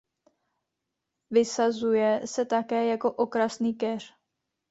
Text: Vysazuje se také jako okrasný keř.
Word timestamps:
Vysazuje 1.31 2.27
se 2.27 2.45
také 2.45 2.85
jako 2.85 3.11
okrasný 3.11 3.73
keř. 3.75 4.13